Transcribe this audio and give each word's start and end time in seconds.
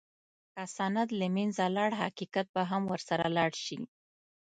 که 0.53 0.63
سند 0.77 1.07
له 1.19 1.27
منځه 1.35 1.63
لاړ، 1.75 1.91
حقیقت 2.01 2.47
به 2.55 2.61
هم 2.71 2.81
ورسره 2.91 3.25
لاړ 3.37 3.51
شي. 3.65 3.79